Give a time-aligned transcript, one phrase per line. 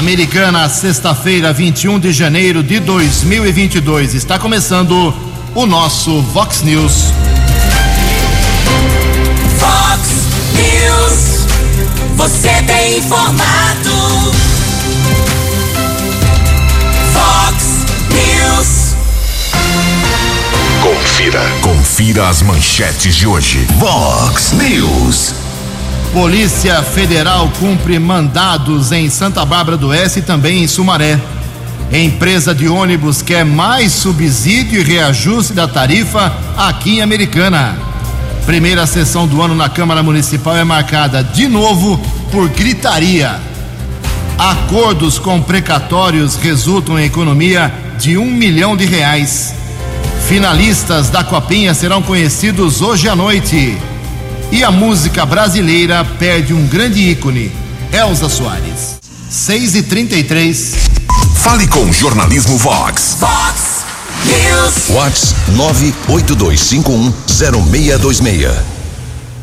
[0.00, 4.14] Americana, sexta-feira, 21 de janeiro de 2022.
[4.14, 5.14] Está começando
[5.54, 7.12] o nosso Vox News.
[9.58, 10.08] Vox
[10.54, 11.46] News.
[12.16, 14.32] Você tem informado.
[17.12, 18.96] Vox News.
[20.82, 21.42] Confira.
[21.60, 23.66] Confira as manchetes de hoje.
[23.78, 25.49] Vox News.
[26.12, 31.20] Polícia Federal cumpre mandados em Santa Bárbara do Oeste e também em Sumaré.
[31.92, 37.78] Empresa de ônibus quer mais subsídio e reajuste da tarifa aqui em Americana.
[38.44, 41.96] Primeira sessão do ano na Câmara Municipal é marcada de novo
[42.32, 43.40] por gritaria.
[44.36, 49.54] Acordos com precatórios resultam em economia de um milhão de reais.
[50.26, 53.78] Finalistas da Copinha serão conhecidos hoje à noite.
[54.52, 57.52] E a música brasileira perde um grande ícone,
[57.92, 58.98] Elza Soares.
[59.28, 60.74] 6 e 33
[61.36, 63.16] Fale com o Jornalismo Vox.
[63.20, 63.84] Vox
[64.26, 64.88] News.
[64.88, 65.36] Vox
[66.08, 68.50] 982510626.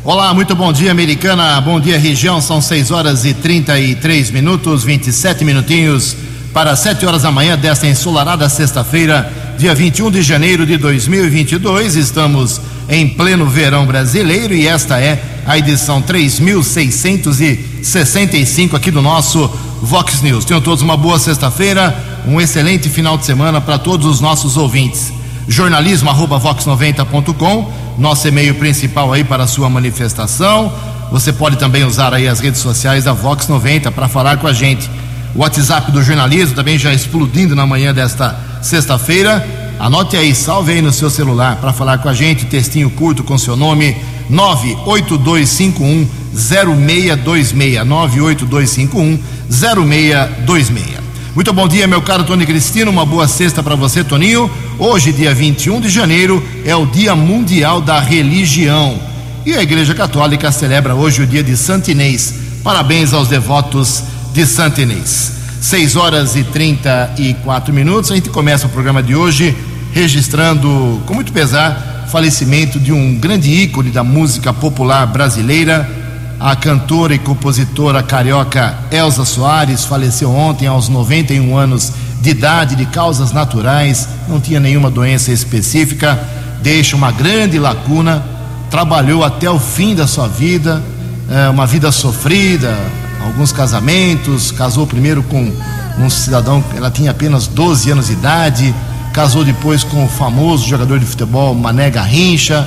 [0.04, 1.58] Olá, muito bom dia, americana.
[1.62, 2.42] Bom dia, região.
[2.42, 6.14] São 6 horas e 33 minutos, 27 minutinhos
[6.52, 11.96] para 7 horas da manhã desta ensolarada sexta-feira, dia 21 de janeiro de 2022.
[11.96, 19.50] Estamos em pleno verão brasileiro e esta é a edição 3665 aqui do nosso
[19.82, 20.44] Vox News.
[20.44, 25.12] Tenham todos uma boa sexta-feira, um excelente final de semana para todos os nossos ouvintes.
[25.46, 30.72] Jornalismo arroba vox90.com, nosso e-mail principal aí para a sua manifestação.
[31.10, 34.52] Você pode também usar aí as redes sociais da Vox 90 para falar com a
[34.52, 34.90] gente.
[35.34, 39.46] O WhatsApp do jornalismo também já explodindo na manhã desta sexta-feira.
[39.78, 43.38] Anote aí, salve aí no seu celular para falar com a gente, textinho curto com
[43.38, 43.96] seu nome,
[44.28, 47.84] 98251 0626.
[47.86, 49.18] 98251
[49.48, 51.08] 0626.
[51.34, 52.90] Muito bom dia, meu caro Tony Cristino.
[52.90, 54.50] Uma boa sexta para você, Toninho.
[54.78, 58.98] Hoje, dia 21 de janeiro, é o Dia Mundial da Religião.
[59.46, 62.34] E a Igreja Católica celebra hoje o dia de Santo Inês.
[62.64, 64.02] Parabéns aos devotos
[64.38, 65.32] de Santo Inês.
[65.60, 68.08] 6 horas e 34 minutos.
[68.12, 69.56] A gente começa o programa de hoje
[69.92, 75.90] registrando, com muito pesar, falecimento de um grande ícone da música popular brasileira.
[76.38, 82.86] A cantora e compositora carioca Elza Soares faleceu ontem aos 91 anos de idade, de
[82.86, 86.16] causas naturais, não tinha nenhuma doença específica,
[86.62, 88.24] deixa uma grande lacuna.
[88.70, 90.80] Trabalhou até o fim da sua vida,
[91.28, 92.78] é, uma vida sofrida,
[93.24, 95.52] alguns casamentos, casou primeiro com
[95.98, 98.74] um cidadão, ela tinha apenas 12 anos de idade,
[99.12, 102.66] casou depois com o famoso jogador de futebol Mané Garrincha.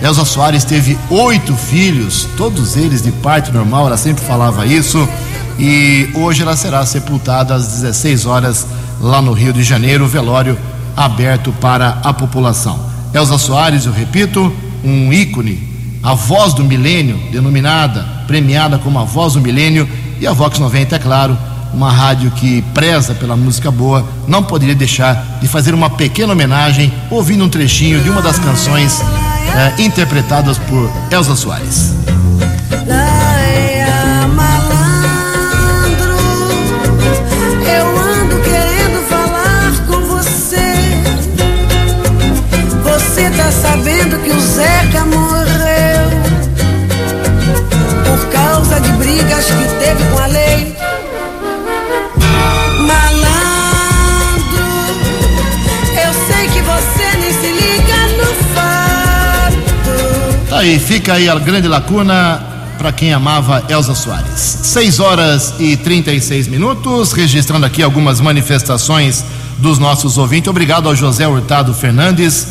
[0.00, 5.08] Elza Soares teve oito filhos, todos eles de parte normal, ela sempre falava isso.
[5.58, 8.66] E hoje ela será sepultada às 16 horas
[9.00, 10.56] lá no Rio de Janeiro, velório
[10.96, 12.78] aberto para a população.
[13.12, 14.52] Elza Soares, eu repito,
[14.84, 15.67] um ícone,
[16.02, 19.88] a voz do milênio, denominada, premiada como a voz do milênio,
[20.20, 21.38] e a Vox 90, é claro,
[21.72, 26.92] uma rádio que preza pela música boa, não poderia deixar de fazer uma pequena homenagem
[27.10, 31.94] ouvindo um trechinho de uma das canções eh, interpretadas por Elza Soares.
[49.18, 50.76] Brigas que teve com a lei.
[52.86, 53.28] Malandro,
[56.04, 60.48] eu sei que você nem se liga no fato.
[60.48, 62.42] Tá aí, fica aí a grande lacuna
[62.78, 64.58] para quem amava Elza Soares.
[64.62, 69.24] 6 horas e 36 minutos, registrando aqui algumas manifestações
[69.58, 70.48] dos nossos ouvintes.
[70.48, 72.46] Obrigado ao José Hurtado Fernandes.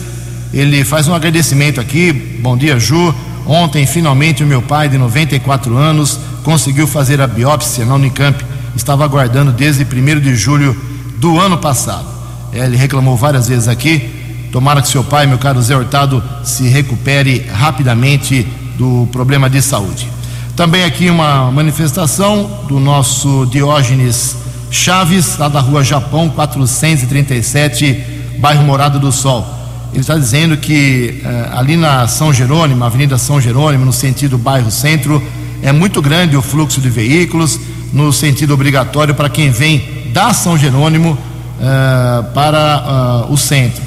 [0.53, 2.11] Ele faz um agradecimento aqui.
[2.11, 3.16] Bom dia, Ju.
[3.47, 8.44] Ontem, finalmente, o meu pai, de 94 anos, conseguiu fazer a biópsia na Unicamp.
[8.75, 10.76] Estava aguardando desde 1 de julho
[11.17, 12.05] do ano passado.
[12.52, 14.49] É, ele reclamou várias vezes aqui.
[14.52, 18.46] Tomara que seu pai, meu caro Zé Hurtado, se recupere rapidamente
[18.78, 20.11] do problema de saúde.
[20.55, 24.35] Também aqui uma manifestação do nosso Diógenes
[24.70, 27.93] Chaves, lá da rua Japão, 437,
[28.40, 29.56] bairro Morada do Sol.
[29.91, 34.69] Ele está dizendo que eh, ali na São Jerônimo, Avenida São Jerônimo, no sentido bairro
[34.69, 35.22] centro,
[35.61, 37.59] é muito grande o fluxo de veículos,
[37.91, 41.17] no sentido obrigatório para quem vem da São Jerônimo
[41.59, 43.81] eh, para ah, o centro.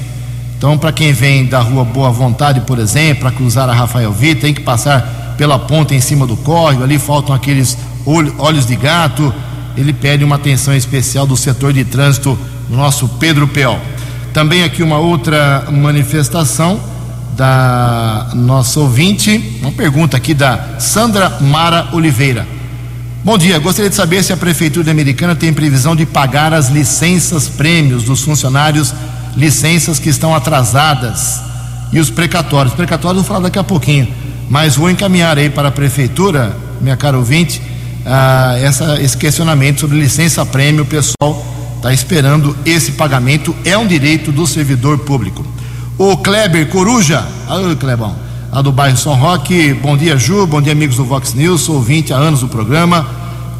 [0.57, 4.41] Então, para quem vem da rua Boa Vontade, por exemplo, para cruzar a Rafael Vitor,
[4.41, 8.75] tem que passar pela ponta em cima do córrego, ali faltam aqueles olho- olhos de
[8.75, 9.33] gato,
[9.75, 12.37] ele pede uma atenção especial do setor de trânsito
[12.69, 13.79] no nosso Pedro Peol.
[14.33, 16.79] Também aqui uma outra manifestação
[17.35, 22.47] da nossa ouvinte, uma pergunta aqui da Sandra Mara Oliveira.
[23.25, 27.49] Bom dia, gostaria de saber se a Prefeitura Americana tem previsão de pagar as licenças
[27.49, 28.93] prêmios dos funcionários,
[29.35, 31.41] licenças que estão atrasadas
[31.91, 32.73] e os precatórios.
[32.73, 34.07] Precatórios vou falar daqui a pouquinho,
[34.49, 37.61] mas vou encaminhar aí para a Prefeitura, minha cara ouvinte,
[38.05, 40.85] ah, essa, esse questionamento sobre licença prêmio.
[40.85, 45.43] Pessoal está esperando esse pagamento, é um direito do servidor público.
[45.97, 48.15] O Kleber Coruja, alô Clebão,
[48.51, 51.77] lá do bairro São Roque, bom dia Ju, bom dia amigos do Vox News, sou
[51.77, 53.07] ouvinte há anos do programa,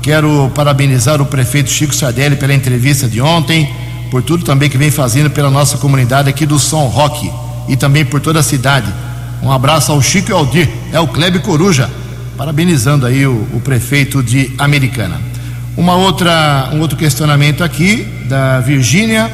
[0.04, 3.74] quero parabenizar o prefeito Chico Sardelli pela entrevista de ontem,
[4.12, 7.32] por tudo também que vem fazendo pela nossa comunidade aqui do São Roque
[7.68, 8.94] e também por toda a cidade.
[9.42, 11.90] Um abraço ao Chico e ao Dir, é o Kleber Coruja,
[12.38, 15.31] parabenizando aí o, o prefeito de Americana.
[15.78, 19.32] Uma outra, um outro questionamento aqui da Virgínia,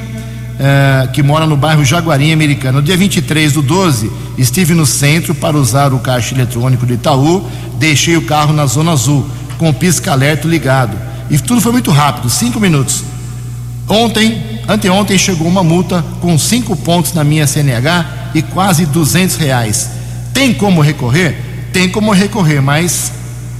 [0.59, 2.77] eh, que mora no bairro Jaguarim Americano.
[2.79, 7.47] No dia 23 do 12, estive no centro para usar o caixa eletrônico do Itaú,
[7.79, 10.95] deixei o carro na zona azul, com o pisca-alerta ligado.
[11.29, 13.03] E tudo foi muito rápido, cinco minutos.
[13.89, 19.89] Ontem, anteontem, chegou uma multa com cinco pontos na minha CNH e quase 200 reais.
[20.33, 21.69] Tem como recorrer?
[21.73, 23.11] Tem como recorrer, mas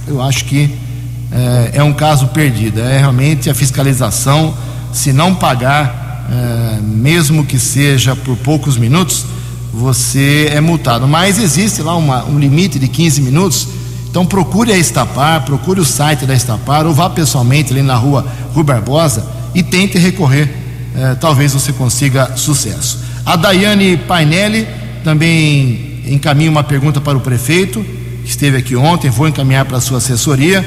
[0.06, 0.87] eu acho que
[1.30, 2.80] é, é um caso perdido.
[2.80, 4.54] É realmente a fiscalização,
[4.92, 9.24] se não pagar, é, mesmo que seja por poucos minutos,
[9.72, 11.06] você é multado.
[11.06, 13.68] Mas existe lá uma, um limite de 15 minutos.
[14.10, 18.26] Então procure a Estapar, procure o site da Estapar ou vá pessoalmente ali na rua
[18.54, 20.50] Rui Barbosa e tente recorrer.
[20.96, 22.98] É, talvez você consiga sucesso.
[23.24, 24.66] A Daiane Painelli
[25.04, 27.84] também encaminha uma pergunta para o prefeito,
[28.24, 30.64] que esteve aqui ontem, vou encaminhar para a sua assessoria.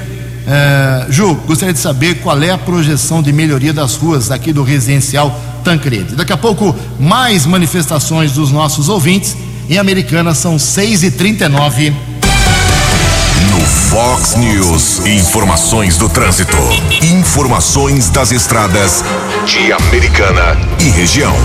[0.48, 4.64] É, Ju, gostaria de saber qual é a projeção de melhoria das ruas aqui do
[4.64, 6.16] residencial Tancredi.
[6.16, 9.36] Daqui a pouco, mais manifestações dos nossos ouvintes.
[9.70, 11.94] Em Americana são 6h39.
[13.50, 16.58] No Fox News, informações do trânsito.
[17.02, 19.04] Informações das estradas
[19.46, 21.36] de Americana e região.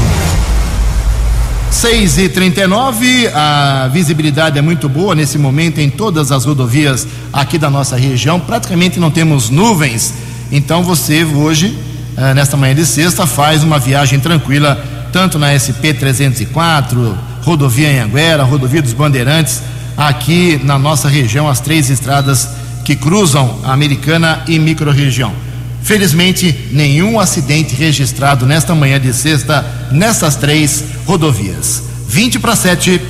[1.76, 7.58] 6 e 39 a visibilidade é muito boa nesse momento em todas as rodovias aqui
[7.58, 8.40] da nossa região.
[8.40, 10.14] Praticamente não temos nuvens,
[10.50, 11.78] então você hoje,
[12.16, 14.82] eh, nesta manhã de sexta, faz uma viagem tranquila,
[15.12, 19.60] tanto na SP 304, rodovia Anhanguera, rodovia dos Bandeirantes,
[19.98, 22.48] aqui na nossa região, as três estradas
[22.86, 25.45] que cruzam a americana e microrregião.
[25.86, 31.80] Felizmente, nenhum acidente registrado nesta manhã de sexta nessas três rodovias.
[32.08, 33.00] 20 para 7.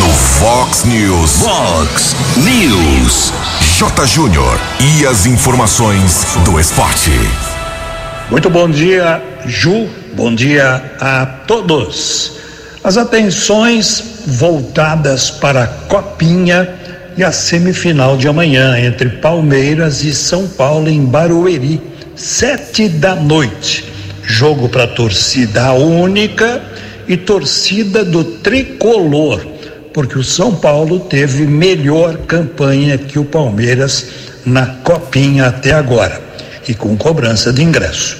[0.00, 1.36] No Fox News.
[1.36, 3.32] Fox News.
[3.78, 4.06] J.
[4.08, 4.60] Júnior.
[4.80, 7.12] E as informações do esporte.
[8.28, 9.88] Muito bom dia, Ju.
[10.16, 12.32] Bom dia a todos.
[12.82, 16.74] As atenções voltadas para a Copinha
[17.16, 21.80] e a semifinal de amanhã entre Palmeiras e São Paulo em Barueri,
[22.16, 23.84] sete da noite.
[24.22, 26.62] Jogo para torcida única
[27.06, 29.46] e torcida do tricolor,
[29.92, 34.06] porque o São Paulo teve melhor campanha que o Palmeiras
[34.44, 36.20] na Copinha até agora
[36.66, 38.16] e com cobrança de ingresso.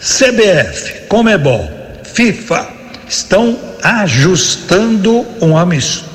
[0.00, 1.68] CBF, Comebol,
[2.04, 2.68] FIFA
[3.08, 6.13] estão ajustando um amistoso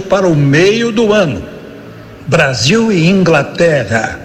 [0.00, 1.42] para o meio do ano.
[2.26, 4.20] Brasil e Inglaterra,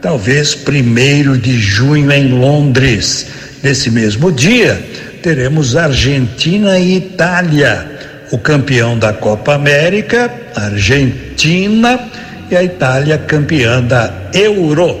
[0.00, 3.26] talvez primeiro de junho em Londres.
[3.62, 4.80] Nesse mesmo dia,
[5.22, 7.98] teremos Argentina e Itália.
[8.30, 12.08] O campeão da Copa América, Argentina,
[12.50, 15.00] e a Itália campeã da Euro.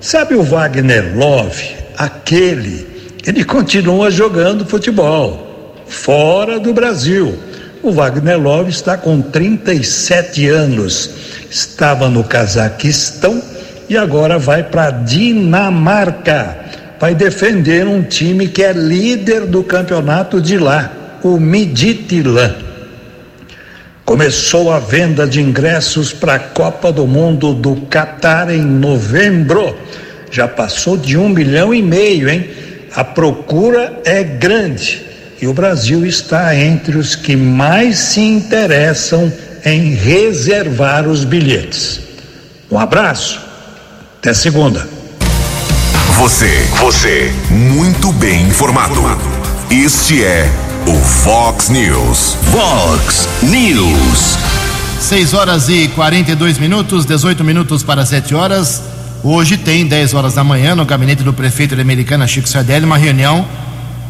[0.00, 1.64] Sabe o Wagner Love,
[1.96, 2.86] aquele,
[3.26, 7.38] ele continua jogando futebol fora do Brasil.
[7.84, 11.10] O Wagner Love está com 37 anos.
[11.50, 13.42] Estava no Cazaquistão
[13.90, 16.56] e agora vai para Dinamarca.
[16.98, 20.90] Vai defender um time que é líder do campeonato de lá,
[21.22, 22.56] o Midtjylland.
[24.02, 29.76] Começou a venda de ingressos para a Copa do Mundo do Catar em novembro.
[30.30, 32.48] Já passou de um milhão e meio, hein?
[32.96, 39.32] A procura é grande e o Brasil está entre os que mais se interessam
[39.64, 42.00] em reservar os bilhetes.
[42.70, 43.40] Um abraço,
[44.18, 44.88] até segunda.
[46.18, 49.00] Você, você, muito bem informado.
[49.70, 50.48] Este é
[50.86, 52.36] o Fox News.
[52.52, 54.38] Fox News.
[55.00, 58.82] 6 horas e 42 minutos, 18 minutos para 7 horas.
[59.22, 62.96] Hoje tem, 10 horas da manhã, no gabinete do prefeito de Americana, Chico Sardelli, uma
[62.96, 63.46] reunião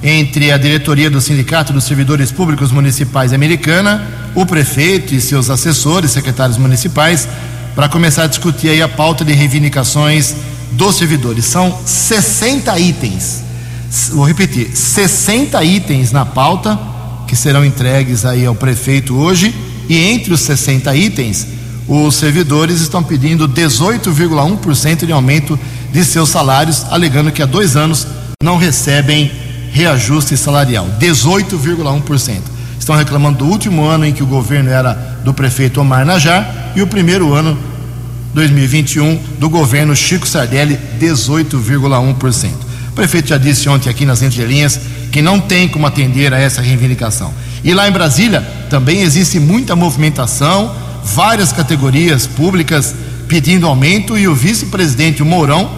[0.03, 6.11] entre a diretoria do Sindicato dos Servidores Públicos Municipais Americana, o prefeito e seus assessores,
[6.11, 7.29] secretários municipais,
[7.75, 10.35] para começar a discutir aí a pauta de reivindicações
[10.73, 11.45] dos servidores.
[11.45, 13.43] São 60 itens.
[14.13, 16.79] Vou repetir, 60 itens na pauta
[17.27, 19.55] que serão entregues aí ao prefeito hoje,
[19.89, 21.47] e entre os 60 itens,
[21.87, 25.59] os servidores estão pedindo 18,1% de aumento
[25.93, 28.07] de seus salários, alegando que há dois anos
[28.43, 29.31] não recebem
[29.75, 30.89] reajuste salarial.
[31.01, 32.39] 18,1%.
[32.79, 34.93] Estão reclamando do último ano em que o governo era
[35.25, 37.59] do prefeito Omar Najar e o primeiro ano,
[38.35, 42.51] 2021, do governo Chico Sardelli, 18,1%.
[42.91, 44.79] O prefeito já disse ontem aqui nas entrelinhas
[45.11, 47.35] que não tem como atender a essa reivindicação.
[47.65, 50.73] E lá em Brasília também existe muita movimentação,
[51.05, 52.95] várias categorias públicas
[53.27, 55.69] pedindo aumento e o vice-presidente, Mourão,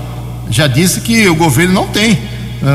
[0.50, 2.18] já disse que o governo não tem,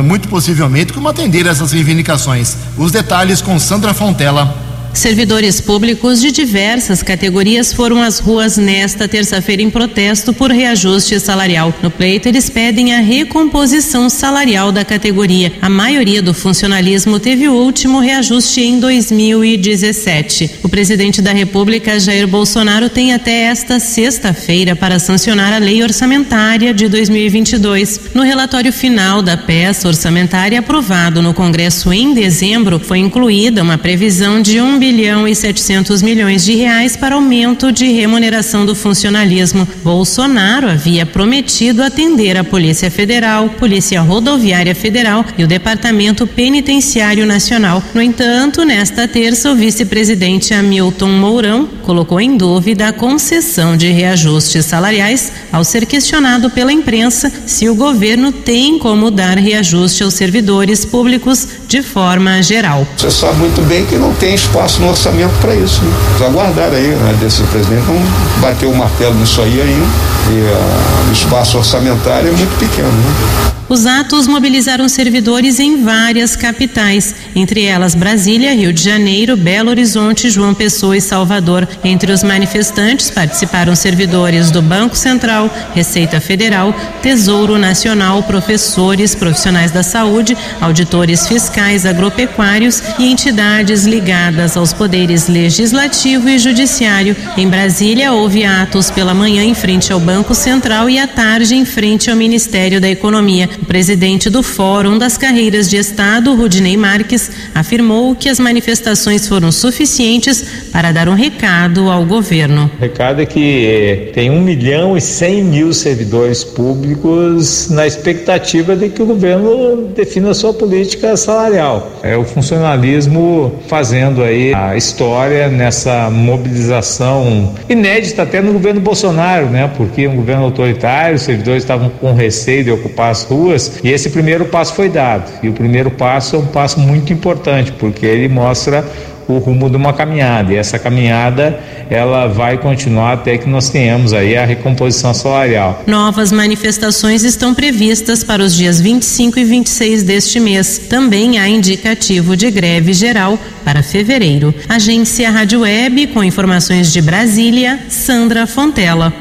[0.03, 2.55] muito possivelmente, como atender essas reivindicações.
[2.77, 4.61] Os detalhes com Sandra Fontela.
[4.93, 11.74] Servidores públicos de diversas categorias foram às ruas nesta terça-feira em protesto por reajuste salarial.
[11.81, 15.53] No pleito, eles pedem a recomposição salarial da categoria.
[15.62, 20.60] A maioria do funcionalismo teve o último reajuste em 2017.
[20.62, 26.74] O presidente da República, Jair Bolsonaro, tem até esta sexta-feira para sancionar a lei orçamentária
[26.74, 28.01] de 2022.
[28.13, 34.41] No relatório final da peça orçamentária aprovado no Congresso em dezembro, foi incluída uma previsão
[34.41, 39.67] de um bilhão e 700 milhões de reais para aumento de remuneração do funcionalismo.
[39.83, 47.83] Bolsonaro havia prometido atender a Polícia Federal, Polícia Rodoviária Federal e o Departamento Penitenciário Nacional.
[47.93, 54.65] No entanto, nesta terça, o vice-presidente Hamilton Mourão colocou em dúvida a concessão de reajustes
[54.65, 60.85] salariais ao ser questionado pela imprensa se o governo tem como dar reajuste aos servidores
[60.85, 62.88] públicos de forma geral.
[62.97, 65.81] Você sabe muito bem que não tem espaço no orçamento para isso.
[65.83, 65.91] Né?
[66.19, 69.85] Vamos aguardar aí, né, desse presidente não bater o martelo nisso aí ainda.
[70.29, 72.87] E uh, o espaço orçamentário é muito pequeno.
[72.87, 73.51] Né?
[73.71, 80.29] Os atos mobilizaram servidores em várias capitais, entre elas Brasília, Rio de Janeiro, Belo Horizonte,
[80.29, 81.65] João Pessoa e Salvador.
[81.81, 89.83] Entre os manifestantes participaram servidores do Banco Central, Receita Federal, Tesouro Nacional, professores, profissionais da
[89.83, 97.15] saúde, auditores fiscais, agropecuários e entidades ligadas aos poderes legislativo e judiciário.
[97.37, 101.63] Em Brasília, houve atos pela manhã em frente ao Banco Central e à tarde em
[101.63, 103.49] frente ao Ministério da Economia.
[103.68, 110.44] Presidente do Fórum das Carreiras de Estado, Rudinei Marques, afirmou que as manifestações foram suficientes
[110.72, 112.70] para dar um recado ao governo.
[112.77, 118.75] O recado é que eh, tem 1 milhão e 100 mil servidores públicos na expectativa
[118.75, 122.00] de que o governo defina a sua política salarial.
[122.03, 129.70] É o funcionalismo fazendo aí a história nessa mobilização inédita até no governo Bolsonaro, né?
[129.77, 133.79] Porque um governo autoritário, os servidores estavam com receio de ocupar as ruas ruas.
[133.84, 135.29] E esse primeiro passo foi dado.
[135.43, 138.86] E o primeiro passo é um passo muito importante, porque ele mostra
[139.27, 140.51] o rumo de uma caminhada.
[140.53, 145.84] E essa caminhada ela vai continuar até que nós tenhamos aí a recomposição salarial.
[145.86, 150.77] Novas manifestações estão previstas para os dias 25 e 26 deste mês.
[150.89, 154.53] Também há indicativo de greve geral para fevereiro.
[154.67, 159.13] Agência Rádio Web com informações de Brasília, Sandra Fontela.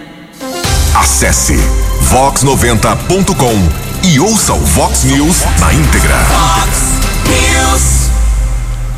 [0.95, 1.55] Acesse
[2.11, 6.17] vox90.com e ouça o Vox News na íntegra.
[6.17, 8.11] Vox News.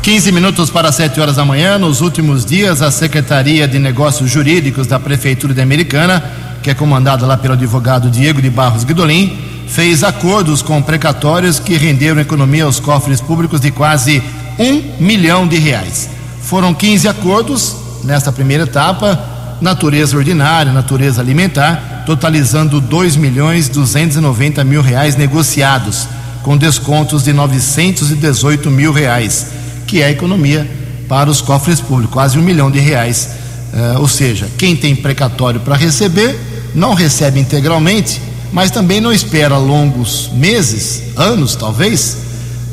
[0.01, 1.77] 15 minutos para 7 horas da manhã.
[1.77, 6.23] Nos últimos dias, a Secretaria de Negócios Jurídicos da Prefeitura de Americana,
[6.61, 11.75] que é comandada lá pelo advogado Diego de Barros Guidolin, fez acordos com precatórios que
[11.75, 14.23] renderam economia aos cofres públicos de quase
[14.57, 16.09] um milhão de reais.
[16.41, 19.19] Foram 15 acordos nesta primeira etapa,
[19.59, 26.07] natureza ordinária, natureza alimentar totalizando 2 milhões 290 mil reais negociados,
[26.43, 29.47] com descontos de 918 mil reais,
[29.87, 30.69] que é a economia
[31.07, 33.29] para os cofres públicos, quase um milhão de reais.
[33.73, 36.39] Uh, ou seja, quem tem precatório para receber
[36.75, 42.17] não recebe integralmente, mas também não espera longos meses, anos talvez.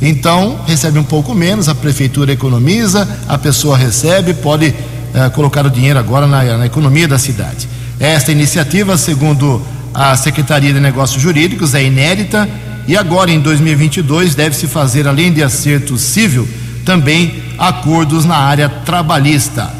[0.02, 5.70] Então recebe um pouco menos, a prefeitura economiza, a pessoa recebe, pode uh, colocar o
[5.70, 7.68] dinheiro agora na, na economia da cidade.
[8.00, 9.60] Esta iniciativa, segundo
[9.92, 12.48] a Secretaria de Negócios Jurídicos, é inédita
[12.88, 16.48] e agora em 2022 deve-se fazer, além de acerto civil,
[16.82, 19.70] também acordos na área trabalhista.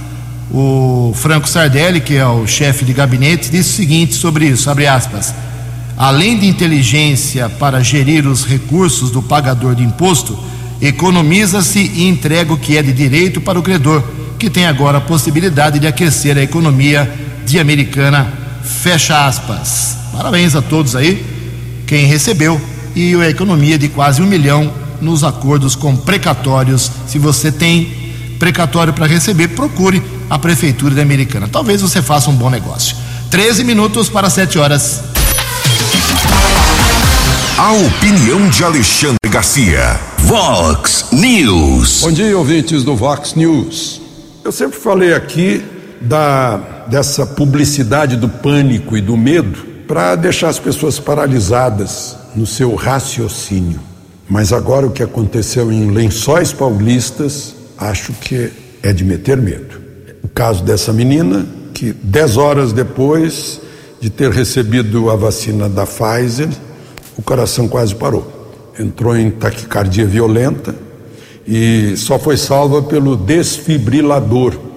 [0.51, 4.87] O Franco Sardelli, que é o chefe de gabinete, disse o seguinte sobre isso, abre
[4.87, 5.35] aspas,
[5.97, 10.39] além de inteligência para gerir os recursos do pagador de imposto,
[10.79, 14.03] economiza-se e entrega o que é de direito para o credor,
[14.39, 17.11] que tem agora a possibilidade de aquecer a economia
[17.51, 18.33] de Americana.
[18.63, 19.97] Fecha aspas.
[20.13, 21.25] Parabéns a todos aí,
[21.87, 22.61] quem recebeu,
[22.95, 26.91] e a economia de quase um milhão nos acordos com precatórios.
[27.07, 27.93] Se você tem
[28.39, 31.49] precatório para receber, procure a Prefeitura de Americana.
[31.49, 32.97] Talvez você faça um bom negócio.
[33.31, 35.03] 13 minutos para 7 horas.
[37.59, 39.99] A opinião de Alexandre Garcia.
[40.19, 42.01] Vox News.
[42.03, 44.01] Bom dia, ouvintes do Vox News.
[44.45, 45.63] Eu sempre falei aqui
[46.01, 52.75] da, dessa publicidade do pânico e do medo para deixar as pessoas paralisadas no seu
[52.75, 53.81] raciocínio.
[54.29, 58.53] Mas agora o que aconteceu em Lençóis Paulistas, acho que
[58.83, 59.81] é de meter medo.
[60.23, 63.61] O caso dessa menina, que dez horas depois
[64.01, 66.49] de ter recebido a vacina da Pfizer,
[67.17, 68.53] o coração quase parou.
[68.79, 70.75] Entrou em taquicardia violenta
[71.47, 74.70] e só foi salva pelo desfibrilador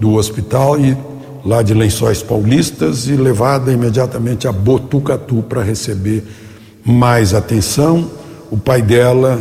[0.00, 0.96] do hospital e
[1.44, 6.24] lá de Lençóis Paulistas e levada imediatamente a Botucatu para receber
[6.84, 8.10] mais atenção.
[8.50, 9.40] O pai dela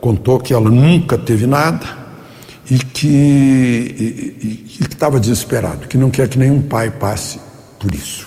[0.00, 2.04] contou que ela nunca teve nada
[2.70, 7.38] e que estava desesperado, que não quer que nenhum pai passe
[7.78, 8.26] por isso.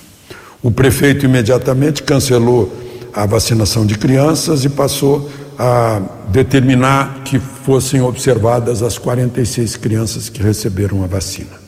[0.64, 2.72] O prefeito imediatamente cancelou
[3.14, 10.42] a vacinação de crianças e passou a determinar que fossem observadas as 46 crianças que
[10.42, 11.68] receberam a vacina.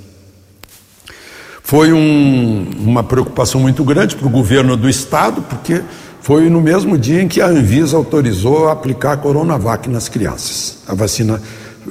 [1.63, 5.81] Foi um, uma preocupação muito grande para o governo do estado, porque
[6.21, 10.93] foi no mesmo dia em que a Anvisa autorizou aplicar a Coronavac nas crianças, a
[10.93, 11.41] vacina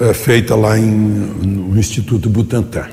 [0.01, 2.87] é, feita lá em, no Instituto Butantan.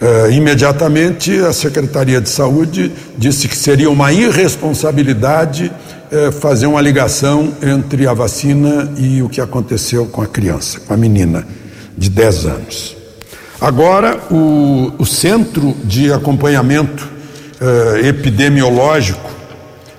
[0.00, 5.70] Uh, imediatamente, a Secretaria de Saúde disse que seria uma irresponsabilidade
[6.12, 10.94] uh, fazer uma ligação entre a vacina e o que aconteceu com a criança, com
[10.94, 11.46] a menina
[11.96, 12.96] de 10 anos.
[13.60, 17.08] Agora, o, o Centro de Acompanhamento
[17.60, 19.30] uh, Epidemiológico,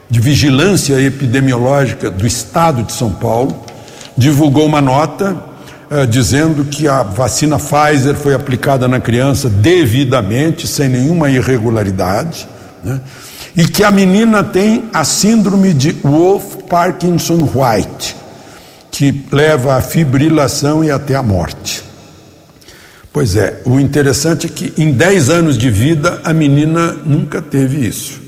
[0.10, 3.66] de Vigilância Epidemiológica do Estado de São Paulo,
[4.18, 5.52] divulgou uma nota
[5.94, 12.48] eh, dizendo que a vacina Pfizer foi aplicada na criança devidamente, sem nenhuma irregularidade,
[12.82, 13.02] né?
[13.56, 18.16] E que a menina tem a síndrome de Wolf Parkinson White,
[18.90, 21.84] que leva à fibrilação e até à morte.
[23.14, 27.86] Pois é, o interessante é que em 10 anos de vida a menina nunca teve
[27.86, 28.22] isso.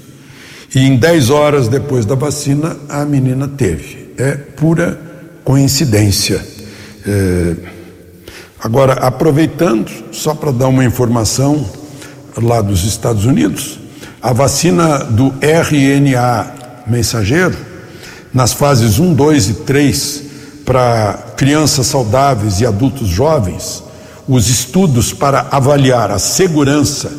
[0.75, 4.13] E em 10 horas depois da vacina a menina teve.
[4.17, 4.99] É pura
[5.43, 6.43] coincidência.
[7.07, 7.55] É,
[8.59, 11.65] agora, aproveitando, só para dar uma informação
[12.41, 13.79] lá dos Estados Unidos,
[14.23, 16.53] a vacina do RNA
[16.87, 17.57] mensageiro,
[18.33, 20.23] nas fases 1, 2 e 3,
[20.65, 23.83] para crianças saudáveis e adultos jovens,
[24.25, 27.11] os estudos para avaliar a segurança,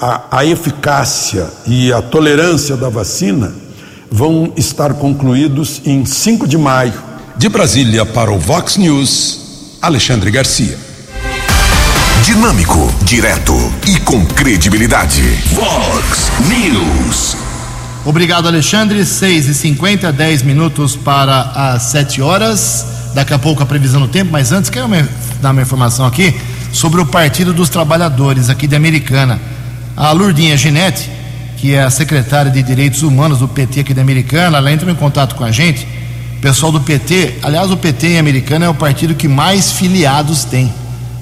[0.00, 3.52] a, a eficácia e a tolerância da vacina
[4.10, 6.94] vão estar concluídos em 5 de maio
[7.36, 10.85] de Brasília para o Vox News, Alexandre Garcia.
[12.24, 13.54] Dinâmico, direto
[13.86, 15.22] e com credibilidade.
[15.52, 17.36] Vox News.
[18.04, 19.04] Obrigado, Alexandre.
[19.04, 22.86] 6 e 50 10 minutos para as 7 horas.
[23.14, 24.88] Daqui a pouco a previsão do tempo, mas antes quero
[25.40, 26.34] dar uma informação aqui
[26.72, 29.40] sobre o Partido dos Trabalhadores aqui de Americana.
[29.96, 31.10] A Lurdinha Ginete,
[31.56, 34.96] que é a secretária de Direitos Humanos do PT aqui de Americana, ela entrou em
[34.96, 35.86] contato com a gente
[36.46, 40.72] pessoal do PT, aliás, o PT em Americana é o partido que mais filiados tem.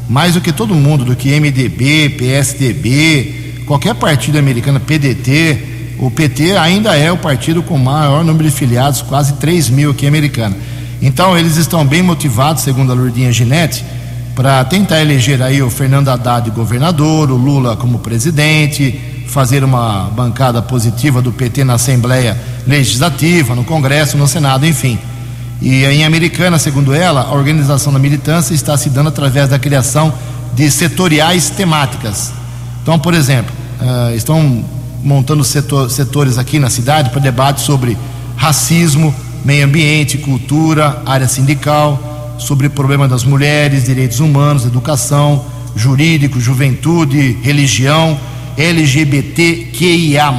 [0.08, 5.72] Mais do que todo mundo, do que MDB, PSDB, qualquer partido americano, PDT.
[5.98, 10.04] O PT ainda é o partido com maior número de filiados, quase 3 mil aqui
[10.04, 10.56] em Americana.
[11.00, 13.84] Então, eles estão bem motivados, segundo a Lourdinha Ginete,
[14.34, 20.60] para tentar eleger aí o Fernando Haddad governador, o Lula como presidente, fazer uma bancada
[20.60, 22.36] positiva do PT na Assembleia
[22.66, 24.98] Legislativa, no Congresso, no Senado, enfim.
[25.60, 30.12] E em Americana, segundo ela, a organização da militância está se dando através da criação
[30.54, 32.32] de setoriais temáticas.
[32.82, 34.64] Então, por exemplo, uh, estão
[35.02, 37.96] montando setor, setores aqui na cidade para debate sobre
[38.36, 39.14] racismo,
[39.44, 45.44] meio ambiente, cultura, área sindical, sobre o problema das mulheres, direitos humanos, educação,
[45.76, 48.18] jurídico, juventude, religião,
[48.56, 50.32] LGBTQIA,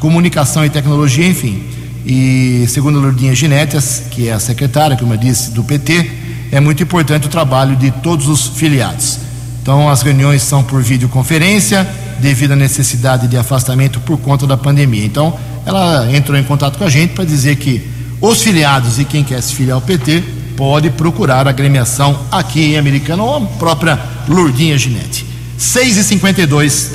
[0.00, 1.62] comunicação e tecnologia, enfim.
[2.04, 6.10] E segundo a Lourdinha Ginetes, que é a secretária, como eu disse, do PT,
[6.52, 9.18] é muito importante o trabalho de todos os filiados.
[9.62, 11.88] Então, as reuniões são por videoconferência,
[12.20, 15.04] devido à necessidade de afastamento por conta da pandemia.
[15.04, 17.82] Então, ela entrou em contato com a gente para dizer que
[18.20, 20.22] os filiados e quem quer se filiar ao PT
[20.56, 25.26] pode procurar a agremiação aqui em Americana ou a própria Lourdinha Ginete.
[25.56, 26.90] 6 e 52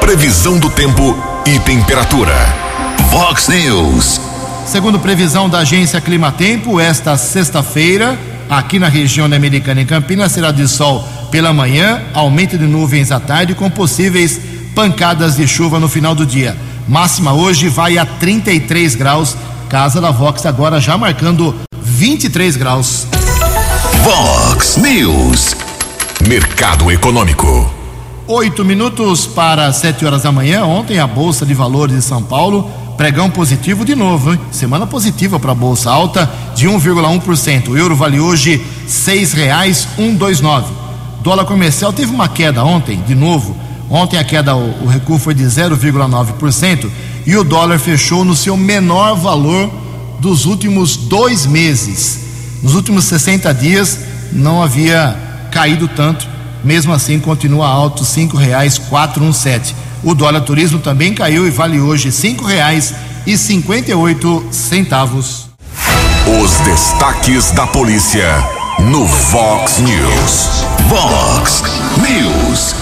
[0.00, 2.61] Previsão do tempo e temperatura.
[3.12, 4.18] Vox News.
[4.64, 10.50] Segundo previsão da agência Climatempo, esta sexta-feira, aqui na região da Americana e Campinas, será
[10.50, 14.40] de sol pela manhã, aumento de nuvens à tarde, com possíveis
[14.74, 16.56] pancadas de chuva no final do dia.
[16.88, 19.36] Máxima hoje vai a 33 graus.
[19.68, 23.06] Casa da Vox agora já marcando 23 graus.
[24.02, 25.54] Vox News.
[26.26, 27.82] Mercado Econômico.
[28.26, 30.64] Oito minutos para sete horas da manhã.
[30.64, 32.70] Ontem a Bolsa de Valores de São Paulo,
[33.02, 34.38] pregão positivo de novo, hein?
[34.52, 37.70] Semana positiva para a Bolsa, alta de 1,1%.
[37.70, 40.72] O euro vale hoje seis reais um dois nove.
[41.20, 43.56] Dólar comercial teve uma queda ontem, de novo.
[43.90, 46.88] Ontem a queda, o, o recuo foi de 0,9%
[47.26, 49.68] e o dólar fechou no seu menor valor
[50.20, 52.20] dos últimos dois meses.
[52.62, 53.98] Nos últimos 60 dias
[54.30, 55.16] não havia
[55.50, 56.30] caído tanto
[56.64, 59.74] mesmo assim continua alto, cinco reais quatro um sete.
[60.04, 62.92] O dólar turismo também caiu e vale hoje cinco reais
[63.24, 65.46] e cinquenta e oito centavos.
[66.42, 68.26] Os destaques da polícia
[68.80, 70.64] no Vox News.
[70.88, 71.62] Vox
[71.98, 72.74] News.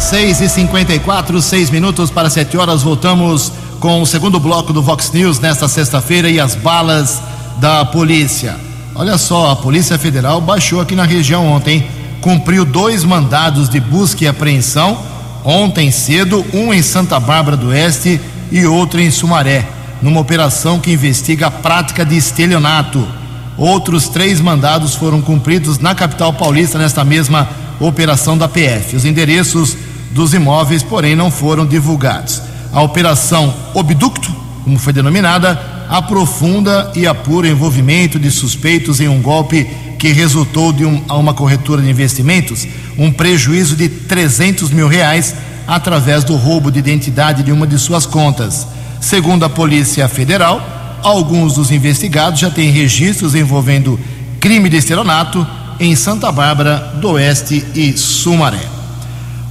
[0.00, 2.82] 6 e 54 seis minutos para sete horas.
[2.82, 7.20] Voltamos com o segundo bloco do Vox News nesta sexta-feira e as balas
[7.58, 8.56] da polícia.
[8.96, 11.88] Olha só, a Polícia Federal baixou aqui na região ontem
[12.20, 14.98] cumpriu dois mandados de busca e apreensão
[15.48, 18.20] ontem cedo, um em Santa Bárbara do Oeste
[18.52, 19.66] e outro em Sumaré,
[20.02, 23.08] numa operação que investiga a prática de estelionato.
[23.56, 27.48] Outros três mandados foram cumpridos na capital paulista nesta mesma
[27.80, 28.94] operação da PF.
[28.94, 29.74] Os endereços
[30.10, 32.42] dos imóveis, porém, não foram divulgados.
[32.70, 34.30] A operação Obducto,
[34.64, 35.58] como foi denominada,
[35.88, 39.66] aprofunda e apura o envolvimento de suspeitos em um golpe
[39.98, 45.34] que resultou de um, a uma corretora de investimentos um prejuízo de 300 mil reais
[45.66, 48.66] através do roubo de identidade de uma de suas contas.
[49.00, 50.60] Segundo a Polícia Federal,
[51.02, 53.98] alguns dos investigados já têm registros envolvendo
[54.40, 55.46] crime de estelionato
[55.78, 58.78] em Santa Bárbara do Oeste e Sumaré.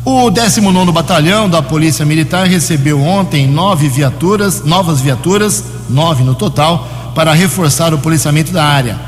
[0.03, 6.88] O 19 Batalhão da Polícia Militar recebeu ontem nove viaturas, novas viaturas, nove no total,
[7.13, 9.07] para reforçar o policiamento da área.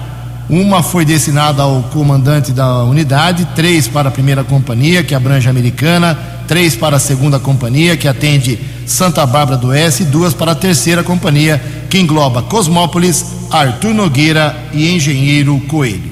[0.49, 5.51] Uma foi destinada ao comandante da unidade, três para a primeira companhia, que abrange a
[5.51, 10.53] americana, três para a segunda companhia, que atende Santa Bárbara do Oeste, e duas para
[10.53, 16.11] a terceira companhia, que engloba Cosmópolis, Arthur Nogueira e Engenheiro Coelho.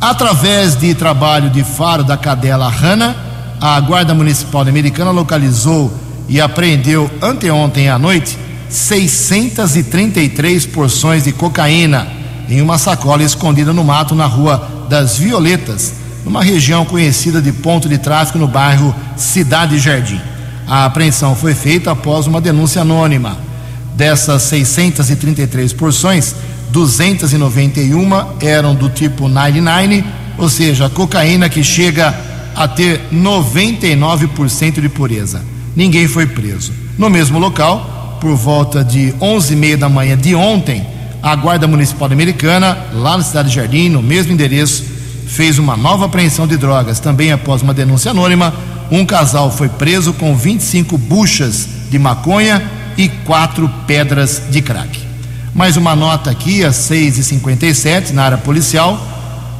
[0.00, 3.16] Através de trabalho de faro da cadela Rana,
[3.60, 5.92] a Guarda Municipal Americana localizou
[6.28, 12.19] e apreendeu anteontem à noite 633 porções de cocaína
[12.50, 17.88] em uma sacola escondida no mato na rua das Violetas, numa região conhecida de ponto
[17.88, 20.20] de tráfico no bairro Cidade Jardim.
[20.66, 23.38] A apreensão foi feita após uma denúncia anônima.
[23.94, 26.34] Dessas 633 porções,
[26.70, 28.10] 291
[28.40, 30.04] eram do tipo 99,
[30.36, 32.14] ou seja, cocaína que chega
[32.56, 35.42] a ter 99% de pureza.
[35.76, 36.72] Ninguém foi preso.
[36.98, 40.84] No mesmo local, por volta de 11h30 da manhã de ontem,
[41.22, 44.84] a Guarda Municipal Americana, lá na Cidade de Jardim, no mesmo endereço,
[45.26, 46.98] fez uma nova apreensão de drogas.
[46.98, 48.54] Também após uma denúncia anônima,
[48.90, 52.62] um casal foi preso com 25 buchas de maconha
[52.96, 54.98] e quatro pedras de crack.
[55.54, 59.06] Mais uma nota aqui, às 6h57, na área policial.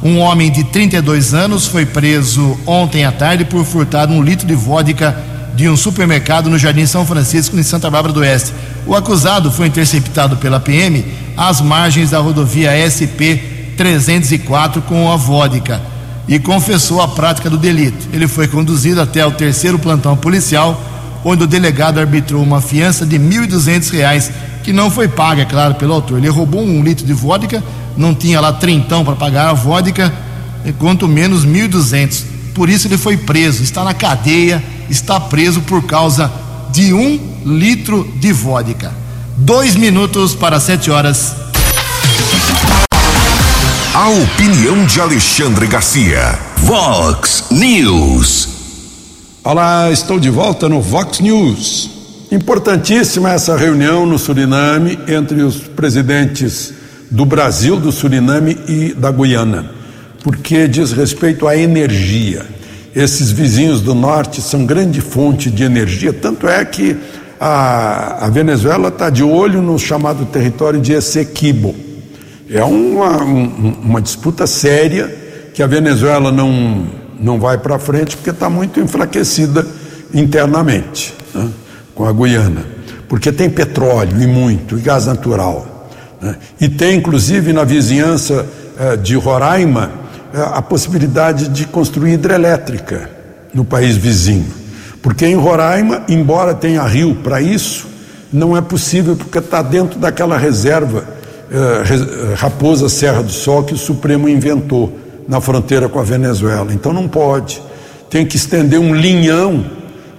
[0.03, 4.55] Um homem de 32 anos foi preso ontem à tarde por furtar um litro de
[4.55, 5.15] vodka
[5.53, 8.53] de um supermercado no Jardim São Francisco, em Santa Bárbara do Oeste.
[8.87, 15.81] O acusado foi interceptado pela PM às margens da rodovia SP 304 com a vodka
[16.27, 18.07] e confessou a prática do delito.
[18.13, 20.81] Ele foi conduzido até o terceiro plantão policial,
[21.25, 24.31] onde o delegado arbitrou uma fiança de R$ 1.200,
[24.63, 26.19] que não foi paga, é claro, pelo autor.
[26.19, 27.63] Ele roubou um litro de vodka,
[27.97, 30.13] não tinha lá trintão para pagar a vodka,
[30.77, 32.23] quanto menos 1.200.
[32.53, 36.31] Por isso ele foi preso, está na cadeia, está preso por causa
[36.71, 39.00] de um litro de vodka.
[39.37, 41.35] Dois minutos para sete horas.
[43.93, 46.37] A opinião de Alexandre Garcia.
[46.57, 48.49] Vox News.
[49.43, 51.89] Olá, estou de volta no Vox News.
[52.31, 56.73] Importantíssima essa reunião no Suriname entre os presidentes
[57.09, 59.71] do Brasil, do Suriname e da Guiana,
[60.23, 62.45] porque diz respeito à energia.
[62.95, 66.97] Esses vizinhos do norte são grande fonte de energia, tanto é que
[67.43, 71.73] a, a Venezuela está de olho no chamado território de Essequibo.
[72.47, 76.85] É uma, um, uma disputa séria que a Venezuela não,
[77.19, 79.65] não vai para frente porque está muito enfraquecida
[80.13, 81.49] internamente né,
[81.95, 82.63] com a Guiana,
[83.09, 85.89] porque tem petróleo e muito, e gás natural.
[86.21, 88.45] Né, e tem, inclusive, na vizinhança
[88.79, 89.91] eh, de Roraima,
[90.31, 93.09] eh, a possibilidade de construir hidrelétrica
[93.51, 94.60] no país vizinho.
[95.01, 97.87] Porque em Roraima, embora tenha rio para isso,
[98.31, 101.03] não é possível porque está dentro daquela reserva
[101.51, 106.73] eh, Raposa Serra do Sol que o Supremo inventou na fronteira com a Venezuela.
[106.73, 107.61] Então não pode.
[108.09, 109.65] Tem que estender um linhão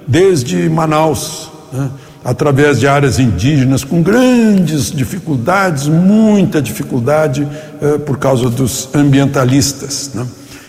[0.06, 1.90] desde Manaus, né,
[2.24, 7.48] através de áreas indígenas, com grandes dificuldades, muita dificuldade
[7.80, 10.10] eh, por causa dos ambientalistas.
[10.14, 10.26] Né.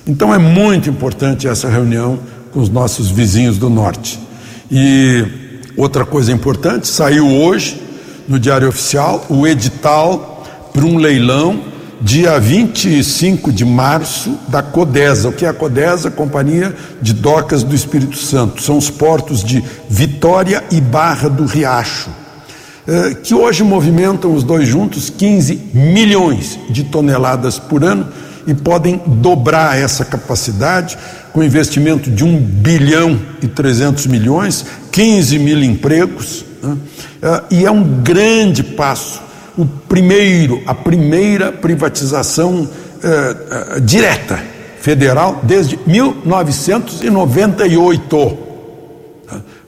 [0.07, 2.19] Então é muito importante essa reunião
[2.53, 4.19] com os nossos vizinhos do norte.
[4.71, 5.25] E
[5.75, 7.81] outra coisa importante, saiu hoje
[8.27, 15.29] no Diário Oficial o edital para um leilão dia 25 de março da Codesa.
[15.29, 16.11] O que é a Codesa?
[16.11, 18.61] Companhia de Docas do Espírito Santo.
[18.61, 22.09] São os portos de Vitória e Barra do Riacho,
[22.85, 28.07] eh, que hoje movimentam os dois juntos 15 milhões de toneladas por ano
[28.45, 30.97] e podem dobrar essa capacidade
[31.31, 36.77] com investimento de 1 bilhão e 300 milhões, 15 mil empregos, né?
[37.21, 39.21] Ah, e é um grande passo.
[39.57, 42.67] O primeiro, a primeira privatização
[43.03, 44.39] eh, direta
[44.79, 48.52] federal desde 1998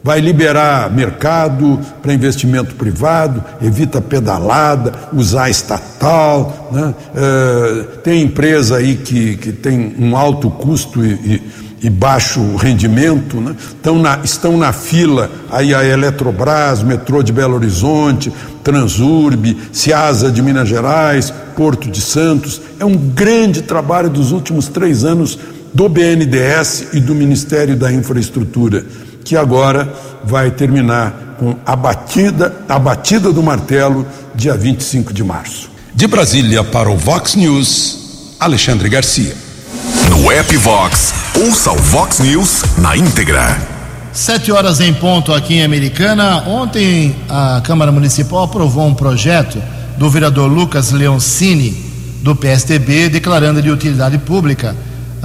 [0.06, 6.70] vai liberar mercado para investimento privado, evita pedalada, usar estatal.
[6.72, 6.94] Né?
[7.16, 11.42] É, tem empresa aí que, que tem um alto custo e, e,
[11.88, 13.56] e baixo rendimento, né?
[13.58, 18.32] estão, na, estão na fila aí a Eletrobras, Metrô de Belo Horizonte,
[18.64, 22.62] Transurb, Ciasa de Minas Gerais, Porto de Santos.
[22.80, 25.40] É um grande trabalho dos últimos três anos
[25.74, 28.86] do BNDES e do Ministério da Infraestrutura
[29.26, 29.92] que agora
[30.24, 35.70] vai terminar com a batida, a batida do martelo, dia 25 de março.
[35.94, 39.36] De Brasília para o Vox News, Alexandre Garcia.
[40.10, 43.58] No app Vox, ouça o Vox News na íntegra.
[44.14, 46.44] Sete horas em ponto aqui em Americana.
[46.48, 49.62] Ontem a Câmara Municipal aprovou um projeto
[49.98, 51.72] do vereador Lucas Leoncini,
[52.22, 54.76] do PSDB, declarando de utilidade pública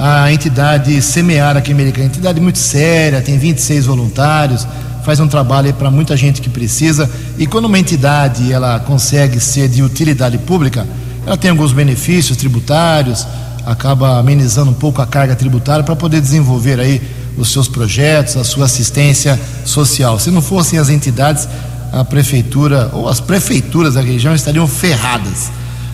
[0.03, 4.67] a entidade Semear aqui em Americana, entidade muito séria, tem 26 voluntários,
[5.05, 7.09] faz um trabalho para muita gente que precisa.
[7.37, 10.87] E quando uma entidade ela consegue ser de utilidade pública,
[11.27, 13.27] ela tem alguns benefícios tributários,
[13.67, 17.03] acaba amenizando um pouco a carga tributária para poder desenvolver aí
[17.37, 20.19] os seus projetos, a sua assistência social.
[20.19, 21.47] Se não fossem as entidades,
[21.93, 25.51] a prefeitura ou as prefeituras da região estariam ferradas.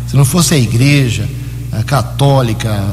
[0.06, 1.28] Se não fosse a igreja,
[1.84, 2.84] católica,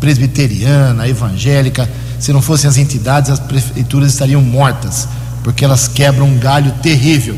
[0.00, 5.08] presbiteriana, evangélica, se não fossem as entidades, as prefeituras estariam mortas,
[5.42, 7.36] porque elas quebram um galho terrível.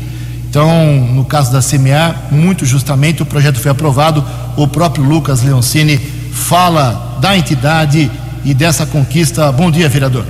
[0.49, 4.23] Então, no caso da CMA, muito justamente o projeto foi aprovado,
[4.55, 8.09] o próprio Lucas Leoncini fala da entidade
[8.45, 9.51] e dessa conquista.
[9.51, 10.25] Bom dia, vereador.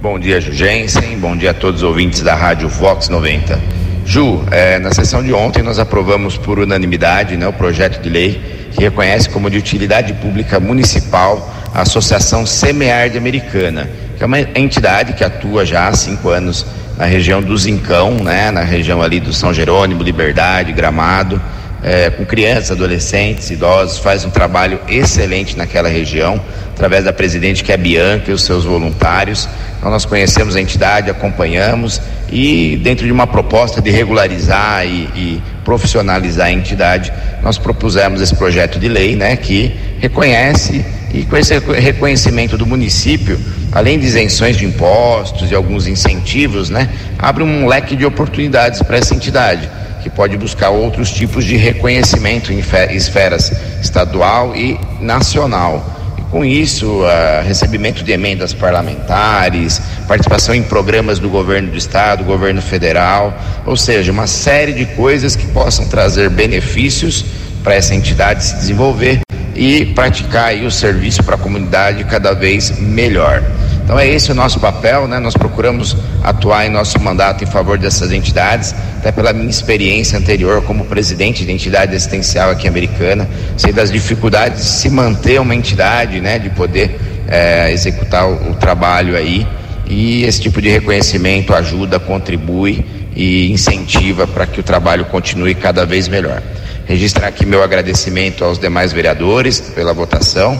[0.00, 1.18] Bom dia, Jugensen.
[1.18, 3.60] Bom dia a todos os ouvintes da Rádio Vox 90.
[4.04, 8.61] Ju, é, na sessão de ontem nós aprovamos por unanimidade né, o projeto de lei
[8.72, 14.40] que reconhece como de utilidade pública municipal a Associação Semear de Americana, que é uma
[14.40, 19.18] entidade que atua já há cinco anos na região do Zincão, né, na região ali
[19.18, 21.40] do São Jerônimo, Liberdade, Gramado,
[21.82, 26.40] é, com crianças, adolescentes, idosos, faz um trabalho excelente naquela região,
[26.72, 29.48] através da presidente que é Bianca e os seus voluntários.
[29.78, 35.42] Então nós conhecemos a entidade, acompanhamos e dentro de uma proposta de regularizar e, e
[35.64, 41.58] profissionalizar a entidade, nós propusemos esse projeto de lei, né, que reconhece e com esse
[41.58, 43.38] reconhecimento do município,
[43.70, 48.96] além de isenções de impostos e alguns incentivos, né, abre um leque de oportunidades para
[48.96, 49.68] essa entidade
[50.02, 55.84] que pode buscar outros tipos de reconhecimento em esferas estadual e nacional.
[56.18, 62.24] E com isso, uh, recebimento de emendas parlamentares, participação em programas do governo do estado,
[62.24, 63.32] governo federal,
[63.64, 67.24] ou seja, uma série de coisas que possam trazer benefícios
[67.62, 69.20] para essa entidade se desenvolver
[69.54, 73.42] e praticar o serviço para a comunidade cada vez melhor.
[73.84, 75.18] Então é esse o nosso papel, né?
[75.18, 80.62] Nós procuramos atuar em nosso mandato em favor dessas entidades, até pela minha experiência anterior
[80.62, 86.20] como presidente de entidade assistencial aqui americana, sei das dificuldades de se manter uma entidade,
[86.20, 86.38] né?
[86.38, 89.46] De poder é, executar o, o trabalho aí
[89.86, 95.84] e esse tipo de reconhecimento ajuda, contribui e incentiva para que o trabalho continue cada
[95.84, 96.42] vez melhor.
[96.86, 100.58] Registrar aqui meu agradecimento aos demais vereadores pela votação.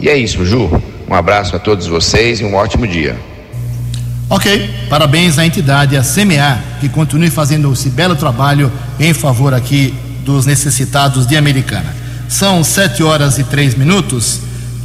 [0.00, 0.82] E é isso, Ju.
[1.12, 3.14] Um abraço a todos vocês e um ótimo dia.
[4.30, 9.92] Ok, parabéns à entidade, a CMA, que continue fazendo esse belo trabalho em favor aqui
[10.24, 11.94] dos necessitados de Americana.
[12.30, 14.40] São sete horas e três minutos.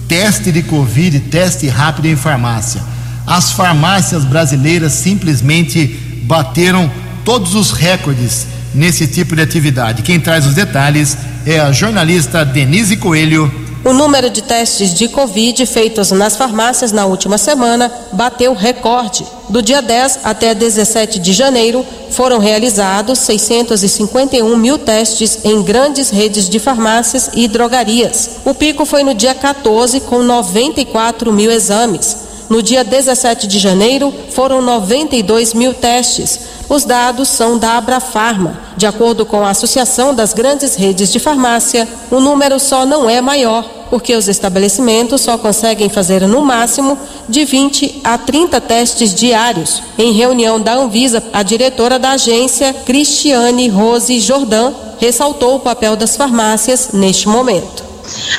[0.05, 2.81] Teste de Covid, teste rápido em farmácia.
[3.25, 5.87] As farmácias brasileiras simplesmente
[6.23, 6.91] bateram
[7.23, 10.01] todos os recordes nesse tipo de atividade.
[10.01, 13.66] Quem traz os detalhes é a jornalista Denise Coelho.
[13.85, 19.25] O número de testes de Covid feitos nas farmácias na última semana bateu recorde.
[19.47, 26.49] Do dia 10 até 17 de janeiro, foram realizados 651 mil testes em grandes redes
[26.49, 28.31] de farmácias e drogarias.
[28.43, 32.27] O pico foi no dia 14, com 94 mil exames.
[32.49, 36.39] No dia 17 de janeiro, foram 92 mil testes.
[36.69, 38.59] Os dados são da Abrafarma.
[38.75, 43.21] De acordo com a Associação das Grandes Redes de Farmácia, o número só não é
[43.21, 46.97] maior, porque os estabelecimentos só conseguem fazer no máximo
[47.29, 49.81] de 20 a 30 testes diários.
[49.97, 56.17] Em reunião da Anvisa, a diretora da agência, Cristiane Rose Jordan, ressaltou o papel das
[56.17, 57.86] farmácias neste momento.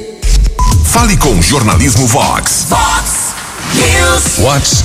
[0.85, 2.65] Fale com o Jornalismo Vox.
[2.67, 3.35] Vox
[3.75, 4.39] News.
[4.39, 4.83] Vox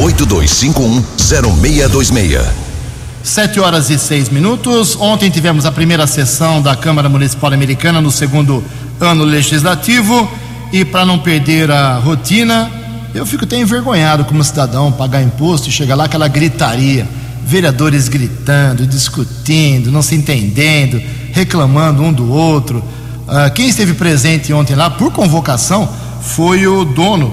[0.00, 2.44] 982510626.
[3.22, 4.96] Sete horas e seis minutos.
[4.96, 8.64] Ontem tivemos a primeira sessão da Câmara Municipal Americana no segundo
[9.00, 10.28] ano legislativo.
[10.72, 12.68] E para não perder a rotina,
[13.14, 17.06] eu fico até envergonhado como cidadão pagar imposto e chegar lá aquela gritaria.
[17.44, 21.00] Vereadores gritando, discutindo, não se entendendo,
[21.32, 22.82] reclamando um do outro.
[23.26, 25.88] Ah, quem esteve presente ontem lá, por convocação,
[26.22, 27.32] foi o dono,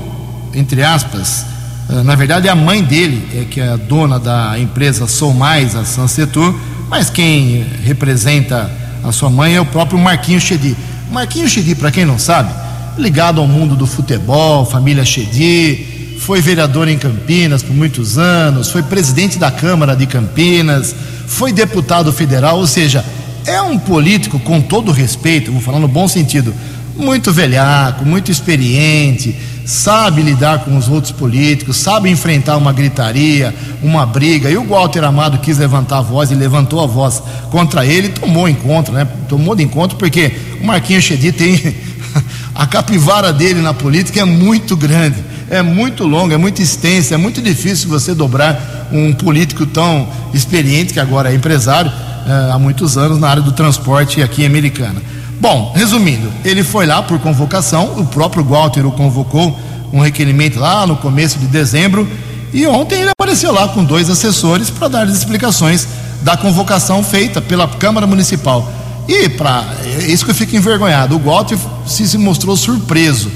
[0.53, 1.45] entre aspas,
[1.89, 5.34] ah, na verdade é a mãe dele, é que é a dona da empresa Sou
[5.34, 6.53] Mais, a Sansetur,
[6.89, 8.69] mas quem representa
[9.03, 10.75] a sua mãe é o próprio Marquinhos Chedi.
[11.12, 12.51] Marquinhos Chedi, para quem não sabe,
[12.97, 18.81] ligado ao mundo do futebol, família Chedi, foi vereador em Campinas por muitos anos, foi
[18.81, 20.95] presidente da Câmara de Campinas,
[21.27, 23.05] foi deputado federal, ou seja,
[23.45, 26.53] é um político, com todo respeito, vou falar no bom sentido,
[26.95, 33.53] muito velhaco, muito experiente, sabe lidar com os outros políticos, sabe enfrentar uma gritaria,
[33.84, 34.49] uma briga.
[34.49, 38.47] E o Walter Amado quis levantar a voz e levantou a voz contra ele, tomou
[38.47, 39.08] encontro, né?
[39.27, 40.31] Tomou de encontro porque
[40.62, 41.76] o Marquinhos Chedi tem
[42.55, 45.17] a capivara dele na política é muito grande,
[45.49, 50.93] é muito longa, é muito extensa, é muito difícil você dobrar um político tão experiente
[50.93, 51.91] que agora é empresário
[52.26, 55.01] eh, há muitos anos na área do transporte aqui em Americana.
[55.39, 59.57] Bom, resumindo, ele foi lá por convocação, o próprio Walter o convocou,
[59.91, 62.07] um requerimento lá no começo de dezembro,
[62.53, 65.88] e ontem ele apareceu lá com dois assessores para dar as explicações
[66.21, 68.71] da convocação feita pela Câmara Municipal.
[69.07, 69.63] E para
[70.07, 73.30] isso que eu fico envergonhado, o Walter se, se mostrou surpreso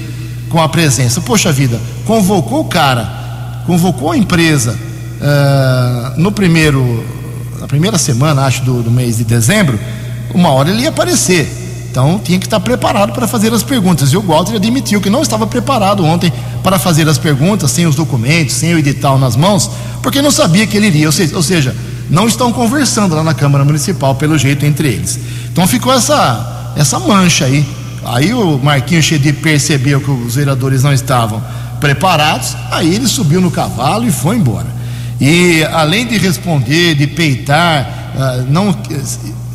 [0.48, 1.20] com a presença.
[1.20, 4.76] Poxa vida, convocou o cara, convocou a empresa
[5.20, 7.04] uh, no primeiro,
[7.60, 9.78] na primeira semana, acho, do, do mês de dezembro,
[10.34, 11.46] uma hora ele ia aparecer.
[11.90, 14.12] Então tinha que estar preparado para fazer as perguntas.
[14.12, 16.32] E o Walter admitiu que não estava preparado ontem
[16.62, 19.70] para fazer as perguntas, sem os documentos, sem o edital nas mãos,
[20.02, 21.06] porque não sabia que ele iria.
[21.06, 21.76] Ou seja,
[22.08, 25.18] não estão conversando lá na Câmara Municipal, pelo jeito, entre eles.
[25.52, 27.66] Então ficou essa, essa mancha aí.
[28.04, 31.42] Aí o Marquinhos Chedi percebeu que os vereadores não estavam
[31.78, 34.79] preparados, aí ele subiu no cavalo e foi embora.
[35.20, 38.74] E além de responder, de peitar, uh, não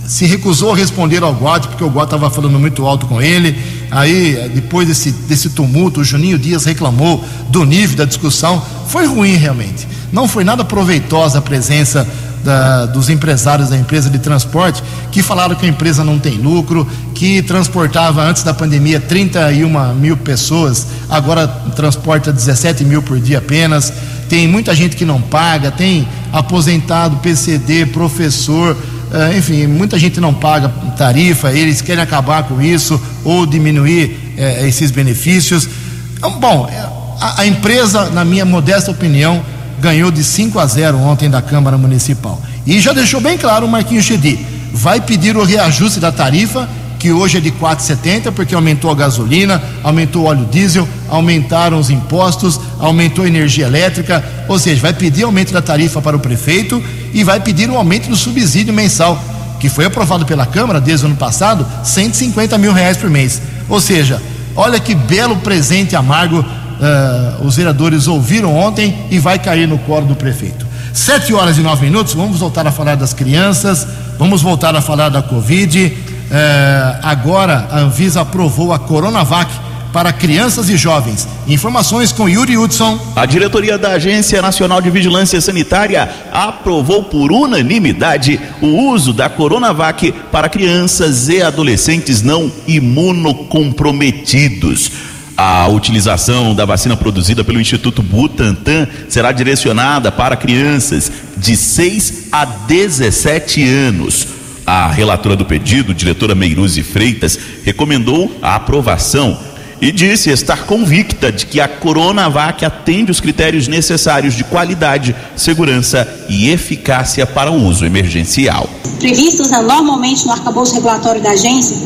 [0.08, 3.58] se recusou a responder ao Guado, porque o Guado estava falando muito alto com ele.
[3.90, 8.62] Aí, depois desse, desse tumulto, o Juninho Dias reclamou do nível da discussão.
[8.88, 9.88] Foi ruim, realmente.
[10.12, 12.08] Não foi nada proveitosa a presença
[12.46, 16.88] da, dos empresários da empresa de transporte, que falaram que a empresa não tem lucro,
[17.16, 23.92] que transportava antes da pandemia 31 mil pessoas, agora transporta 17 mil por dia apenas.
[24.28, 28.76] Tem muita gente que não paga, tem aposentado, PCD, professor
[29.16, 30.68] Uh, enfim, muita gente não paga
[30.98, 35.70] tarifa, eles querem acabar com isso ou diminuir uh, esses benefícios.
[36.18, 36.80] Então, bom, é,
[37.22, 39.42] a, a, empresa, na minha modesta opinião,
[39.80, 42.42] ganhou de 5 a 0 ontem da Câmara Municipal.
[42.66, 44.40] E já deixou bem claro o Marquinhos Chedi,
[44.74, 46.68] vai pedir o reajuste da tarifa
[47.06, 51.92] que hoje é de 4,70 porque aumentou a gasolina, aumentou o óleo diesel, aumentaram os
[51.92, 56.84] impostos, aumentou a energia elétrica, ou seja, vai pedir aumento da tarifa para o prefeito
[57.14, 59.24] e vai pedir um aumento do subsídio mensal,
[59.60, 63.40] que foi aprovado pela Câmara desde o ano passado, 150 mil reais por mês.
[63.70, 64.20] Ou seja,
[64.56, 70.08] olha que belo presente amargo uh, os vereadores ouviram ontem e vai cair no colo
[70.08, 70.66] do prefeito.
[70.92, 73.86] Sete horas e nove minutos, vamos voltar a falar das crianças,
[74.18, 76.15] vamos voltar a falar da Covid.
[76.32, 79.52] É, agora a Anvisa aprovou a Coronavac
[79.96, 81.26] para crianças e jovens.
[81.48, 83.00] Informações com Yuri Hudson.
[83.16, 90.12] A diretoria da Agência Nacional de Vigilância Sanitária aprovou por unanimidade o uso da Coronavac
[90.34, 94.92] para crianças e adolescentes não imunocomprometidos.
[95.38, 102.44] A utilização da vacina produzida pelo Instituto Butantan será direcionada para crianças de 6 a
[102.44, 104.35] 17 anos.
[104.66, 109.38] A relatora do pedido, diretora Meiruzi Freitas, recomendou a aprovação
[109.80, 116.08] e disse estar convicta de que a Coronavac atende os critérios necessários de qualidade, segurança
[116.28, 118.68] e eficácia para o uso emergencial.
[119.00, 121.78] Previstos normalmente no arcabouço regulatório da agência,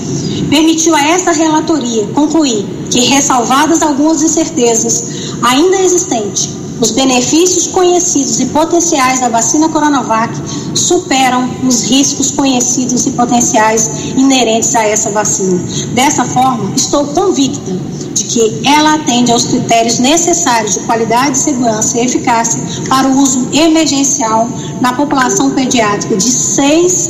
[0.50, 8.46] permitiu a esta relatoria concluir que, ressalvadas algumas incertezas ainda existentes os benefícios conhecidos e
[8.48, 10.34] potenciais da vacina Coronavac
[10.74, 15.60] superam os riscos conhecidos e potenciais inerentes a essa vacina.
[15.94, 17.78] Dessa forma, estou convicta
[18.14, 23.48] de que ela atende aos critérios necessários de qualidade, segurança e eficácia para o uso
[23.54, 24.48] emergencial
[24.82, 27.10] na população pediátrica de 6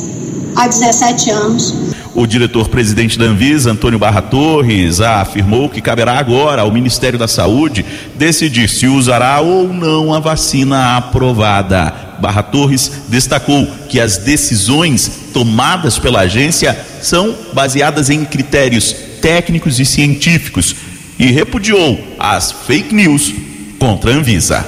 [0.55, 1.73] a 17 anos
[2.19, 7.85] o diretor-presidente da Anvisa, Antônio Barra Torres, afirmou que caberá agora ao Ministério da Saúde
[8.15, 12.17] decidir se usará ou não a vacina aprovada.
[12.19, 19.85] Barra Torres destacou que as decisões tomadas pela agência são baseadas em critérios técnicos e
[19.85, 20.75] científicos
[21.17, 23.33] e repudiou as fake news
[23.79, 24.65] contra a Anvisa.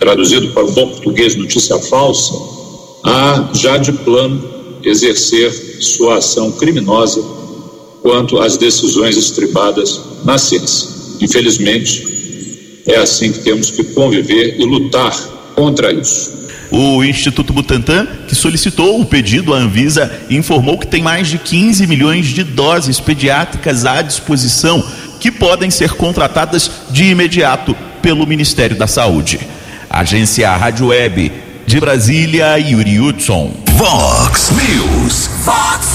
[0.00, 2.34] Traduzido para o bom português, notícia falsa,
[3.04, 4.42] há já de plano
[4.82, 7.22] exercer sua ação criminosa
[8.02, 10.88] quanto às decisões estribadas na ciência.
[11.20, 15.14] Infelizmente, é assim que temos que conviver e lutar
[15.54, 16.44] contra isso.
[16.70, 21.86] O Instituto Butantan, que solicitou o pedido à Anvisa, informou que tem mais de 15
[21.86, 24.84] milhões de doses pediátricas à disposição
[25.20, 29.40] que podem ser contratadas de imediato pelo Ministério da Saúde.
[29.88, 33.52] Agência Rádio Web de Brasília, Yuri Hudson.
[33.76, 35.30] Vox News.
[35.44, 35.88] Vox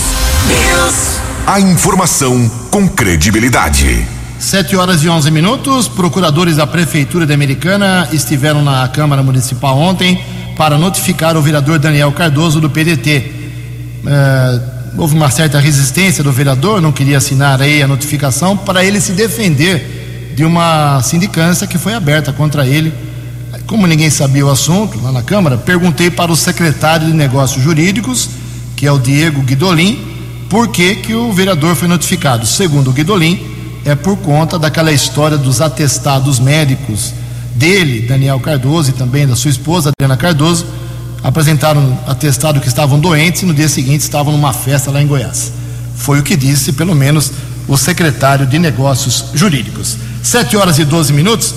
[0.48, 1.20] News.
[1.46, 4.06] A informação com credibilidade.
[4.40, 5.88] Sete horas e onze minutos.
[5.88, 10.24] Procuradores da Prefeitura de Americana estiveram na Câmara Municipal ontem
[10.58, 13.32] para notificar o vereador Daniel Cardoso do PDT.
[14.06, 14.62] É,
[14.98, 19.12] houve uma certa resistência do vereador, não queria assinar aí a notificação para ele se
[19.12, 22.94] defender de uma sindicância que foi aberta contra ele
[23.70, 28.28] como ninguém sabia o assunto lá na Câmara, perguntei para o secretário de Negócios Jurídicos,
[28.76, 30.00] que é o Diego Guidolin,
[30.50, 32.48] por que, que o vereador foi notificado.
[32.48, 33.40] Segundo o Guidolin,
[33.86, 37.14] é por conta daquela história dos atestados médicos
[37.54, 40.66] dele, Daniel Cardoso, e também da sua esposa, Adriana Cardoso,
[41.22, 45.52] apresentaram atestado que estavam doentes e no dia seguinte estavam numa festa lá em Goiás.
[45.96, 47.32] Foi o que disse, pelo menos,
[47.68, 49.96] o secretário de Negócios Jurídicos.
[50.24, 51.54] Sete horas e doze minutos.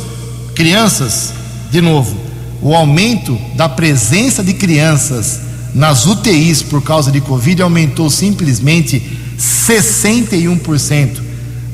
[0.54, 1.40] Crianças
[1.72, 2.14] de novo,
[2.60, 5.40] o aumento da presença de crianças
[5.74, 9.02] nas UTIs por causa de Covid aumentou simplesmente
[9.38, 11.16] 61%.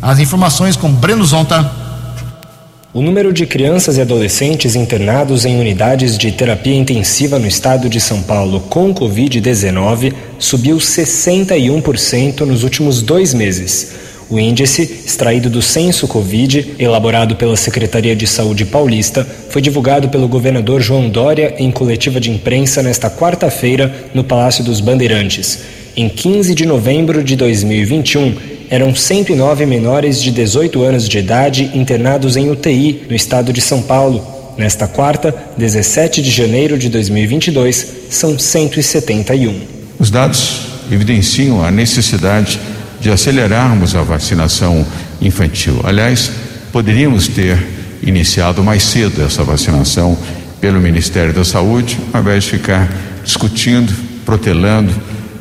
[0.00, 1.68] As informações com Breno Zonta.
[2.94, 8.00] O número de crianças e adolescentes internados em unidades de terapia intensiva no estado de
[8.00, 14.07] São Paulo com Covid-19 subiu 61% nos últimos dois meses.
[14.30, 20.28] O índice, extraído do censo Covid, elaborado pela Secretaria de Saúde Paulista, foi divulgado pelo
[20.28, 25.60] governador João Dória em coletiva de imprensa nesta quarta-feira no Palácio dos Bandeirantes.
[25.96, 28.36] Em 15 de novembro de 2021,
[28.68, 33.80] eram 109 menores de 18 anos de idade internados em UTI no estado de São
[33.80, 34.22] Paulo.
[34.58, 39.58] Nesta quarta, 17 de janeiro de 2022, são 171.
[39.98, 42.60] Os dados evidenciam a necessidade
[43.00, 44.84] de acelerarmos a vacinação
[45.20, 45.80] infantil.
[45.84, 46.30] Aliás,
[46.72, 47.58] poderíamos ter
[48.02, 50.16] iniciado mais cedo essa vacinação
[50.60, 52.88] pelo Ministério da Saúde, ao invés de ficar
[53.24, 53.92] discutindo,
[54.24, 54.92] protelando,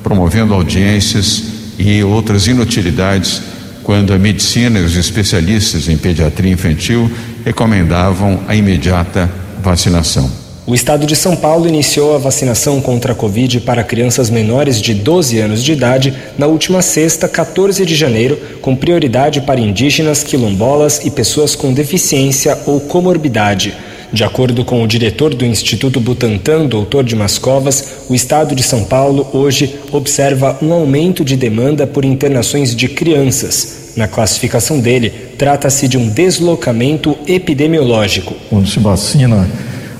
[0.03, 1.43] promovendo audiências
[1.77, 3.41] e outras inutilidades,
[3.83, 7.09] quando a medicina e os especialistas em pediatria infantil
[7.45, 9.29] recomendavam a imediata
[9.63, 10.46] vacinação.
[10.67, 14.93] O estado de São Paulo iniciou a vacinação contra a Covid para crianças menores de
[14.93, 21.05] 12 anos de idade na última sexta, 14 de janeiro, com prioridade para indígenas, quilombolas
[21.05, 23.77] e pessoas com deficiência ou comorbidade.
[24.11, 28.83] De acordo com o diretor do Instituto Butantan, doutor Dimas Covas, o estado de São
[28.83, 33.93] Paulo hoje observa um aumento de demanda por internações de crianças.
[33.95, 38.35] Na classificação dele, trata-se de um deslocamento epidemiológico.
[38.49, 39.49] Quando se vacina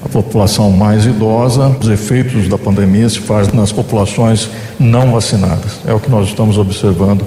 [0.03, 5.79] a população mais idosa, os efeitos da pandemia se fazem nas populações não vacinadas.
[5.85, 7.25] É o que nós estamos observando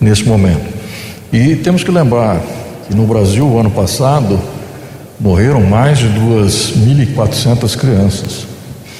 [0.00, 0.74] nesse momento.
[1.32, 2.40] E temos que lembrar
[2.88, 4.38] que no Brasil, ano passado,
[5.18, 8.46] morreram mais de 2.400 crianças.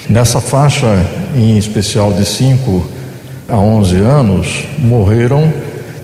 [0.09, 0.87] Nessa faixa,
[1.35, 2.87] em especial de 5
[3.49, 5.53] a 11 anos, morreram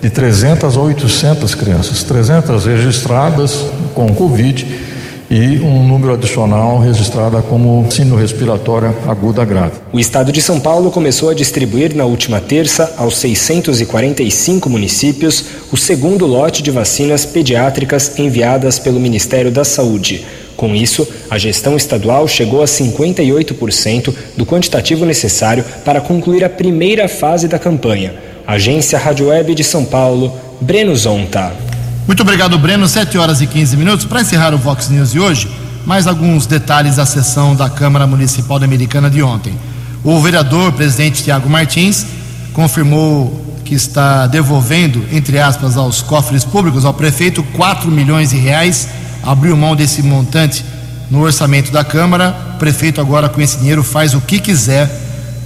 [0.01, 4.92] de 300 a 800 crianças, 300 registradas com Covid
[5.33, 9.79] e um número adicional registrada como síndrome respiratória aguda grave.
[9.91, 15.77] O estado de São Paulo começou a distribuir na última terça aos 645 municípios o
[15.77, 20.23] segundo lote de vacinas pediátricas enviadas pelo Ministério da Saúde.
[20.55, 27.07] Com isso, a gestão estadual chegou a 58% do quantitativo necessário para concluir a primeira
[27.07, 28.13] fase da campanha.
[28.45, 30.31] Agência Rádio Web de São Paulo,
[30.61, 31.62] Breno Zonta.
[32.05, 32.85] Muito obrigado, Breno.
[32.85, 34.05] 7 horas e 15 minutos.
[34.05, 35.49] Para encerrar o Vox News de hoje,
[35.85, 39.57] mais alguns detalhes da sessão da Câmara Municipal da Americana de ontem.
[40.03, 42.05] O vereador, presidente Tiago Martins,
[42.51, 48.89] confirmou que está devolvendo, entre aspas, aos cofres públicos, ao prefeito, 4 milhões de reais.
[49.23, 50.65] Abriu mão desse montante
[51.09, 52.35] no orçamento da Câmara.
[52.55, 54.91] O prefeito, agora com esse dinheiro, faz o que quiser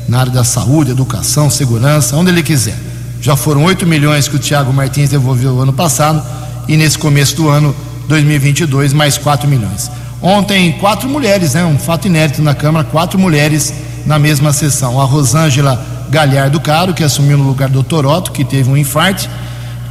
[0.09, 2.75] na área da saúde, educação, segurança, onde ele quiser.
[3.21, 7.49] Já foram 8 milhões que o Tiago Martins devolveu ano passado e nesse começo do
[7.49, 7.75] ano
[8.07, 9.89] 2022 mais 4 milhões.
[10.21, 11.63] Ontem, quatro mulheres, né?
[11.63, 13.73] Um fato inédito na Câmara, quatro mulheres
[14.05, 14.99] na mesma sessão.
[14.99, 19.29] A Rosângela Galhardo Caro, que assumiu no lugar do Toroto, que teve um infarte,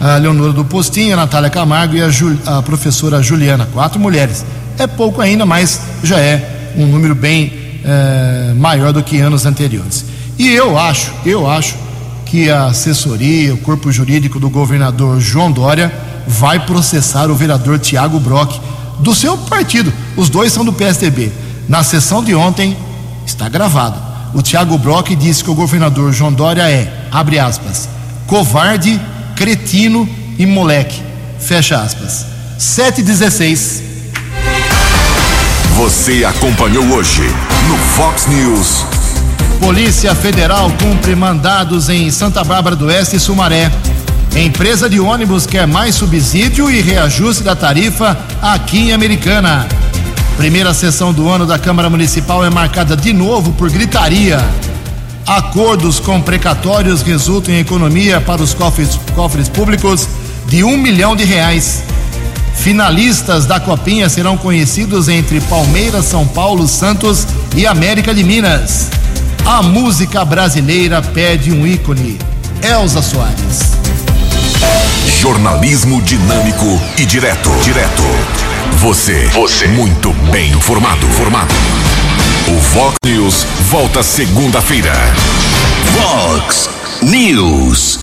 [0.00, 2.08] a Leonora do Postinho, a Natália Camargo e a,
[2.58, 3.68] a professora Juliana.
[3.72, 4.44] Quatro mulheres.
[4.78, 7.52] É pouco ainda, mas já é um número bem
[7.84, 10.04] é, maior do que anos anteriores.
[10.38, 11.76] E eu acho, eu acho
[12.26, 15.92] que a assessoria, o corpo jurídico do governador João Dória
[16.26, 18.58] vai processar o vereador Tiago Brock
[18.98, 19.92] do seu partido.
[20.16, 21.32] Os dois são do PSDB.
[21.68, 22.76] Na sessão de ontem
[23.26, 24.00] está gravado.
[24.34, 27.88] O Tiago Brock disse que o governador João Dória é, abre aspas,
[28.26, 29.00] covarde,
[29.34, 30.08] cretino
[30.38, 31.00] e moleque.
[31.38, 32.26] Fecha aspas.
[32.58, 33.82] 716.
[35.76, 37.22] Você acompanhou hoje
[37.68, 38.84] no Fox News.
[39.60, 43.70] Polícia Federal cumpre mandados em Santa Bárbara do Oeste e Sumaré.
[44.36, 49.66] Empresa de ônibus quer mais subsídio e reajuste da tarifa aqui em Americana.
[50.36, 54.38] Primeira sessão do ano da Câmara Municipal é marcada de novo por gritaria.
[55.26, 60.06] Acordos com precatórios resultam em economia para os cofres, cofres públicos
[60.46, 61.82] de um milhão de reais.
[62.56, 67.26] Finalistas da Copinha serão conhecidos entre Palmeiras, São Paulo, Santos
[67.56, 68.90] e América de Minas.
[69.46, 72.18] A música brasileira pede um ícone.
[72.62, 73.75] Elza Soares.
[75.20, 76.66] Jornalismo dinâmico
[76.98, 77.50] e direto.
[77.62, 78.02] Direto.
[78.76, 79.24] Você.
[79.28, 79.66] Você.
[79.68, 81.06] Muito bem informado.
[81.08, 81.54] Formado.
[82.48, 84.92] O Vox News volta segunda-feira.
[85.96, 86.68] Vox
[87.00, 87.94] News.